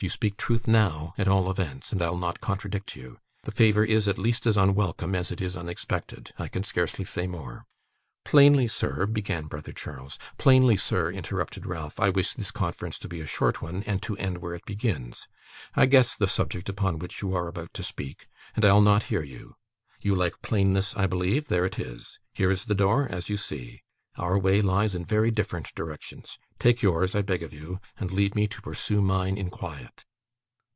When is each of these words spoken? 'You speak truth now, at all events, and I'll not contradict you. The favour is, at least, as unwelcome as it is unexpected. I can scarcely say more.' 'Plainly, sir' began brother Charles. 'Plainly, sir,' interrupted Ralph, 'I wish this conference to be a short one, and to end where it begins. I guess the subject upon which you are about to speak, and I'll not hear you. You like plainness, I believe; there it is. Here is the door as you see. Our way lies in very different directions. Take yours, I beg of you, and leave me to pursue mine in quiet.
'You 0.00 0.08
speak 0.08 0.36
truth 0.36 0.68
now, 0.68 1.12
at 1.18 1.26
all 1.26 1.50
events, 1.50 1.90
and 1.90 2.00
I'll 2.00 2.16
not 2.16 2.40
contradict 2.40 2.94
you. 2.94 3.18
The 3.42 3.50
favour 3.50 3.82
is, 3.82 4.06
at 4.06 4.16
least, 4.16 4.46
as 4.46 4.56
unwelcome 4.56 5.16
as 5.16 5.32
it 5.32 5.40
is 5.40 5.56
unexpected. 5.56 6.32
I 6.38 6.46
can 6.46 6.62
scarcely 6.62 7.04
say 7.04 7.26
more.' 7.26 7.66
'Plainly, 8.24 8.68
sir' 8.68 9.06
began 9.06 9.46
brother 9.48 9.72
Charles. 9.72 10.16
'Plainly, 10.38 10.76
sir,' 10.76 11.10
interrupted 11.10 11.66
Ralph, 11.66 11.98
'I 11.98 12.10
wish 12.10 12.34
this 12.34 12.52
conference 12.52 12.96
to 13.00 13.08
be 13.08 13.20
a 13.20 13.26
short 13.26 13.60
one, 13.60 13.82
and 13.88 14.00
to 14.02 14.16
end 14.18 14.38
where 14.38 14.54
it 14.54 14.64
begins. 14.64 15.26
I 15.74 15.86
guess 15.86 16.14
the 16.14 16.28
subject 16.28 16.68
upon 16.68 17.00
which 17.00 17.20
you 17.20 17.34
are 17.34 17.48
about 17.48 17.74
to 17.74 17.82
speak, 17.82 18.28
and 18.54 18.64
I'll 18.64 18.80
not 18.80 19.02
hear 19.10 19.24
you. 19.24 19.56
You 20.00 20.14
like 20.14 20.42
plainness, 20.42 20.94
I 20.94 21.08
believe; 21.08 21.48
there 21.48 21.64
it 21.66 21.76
is. 21.76 22.20
Here 22.34 22.52
is 22.52 22.66
the 22.66 22.76
door 22.76 23.08
as 23.10 23.28
you 23.28 23.36
see. 23.36 23.82
Our 24.16 24.36
way 24.36 24.62
lies 24.62 24.96
in 24.96 25.04
very 25.04 25.30
different 25.30 25.72
directions. 25.76 26.38
Take 26.58 26.82
yours, 26.82 27.14
I 27.14 27.22
beg 27.22 27.44
of 27.44 27.52
you, 27.52 27.78
and 27.98 28.10
leave 28.10 28.34
me 28.34 28.48
to 28.48 28.60
pursue 28.60 29.00
mine 29.00 29.38
in 29.38 29.48
quiet. 29.48 30.06